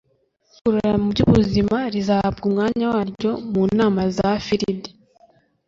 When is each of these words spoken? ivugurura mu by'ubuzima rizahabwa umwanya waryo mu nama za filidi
ivugurura 0.43 0.93
mu 1.01 1.07
by'ubuzima 1.13 1.77
rizahabwa 1.93 2.43
umwanya 2.49 2.85
waryo 2.93 3.31
mu 3.51 3.61
nama 3.77 4.01
za 4.17 4.29
filidi 4.45 4.91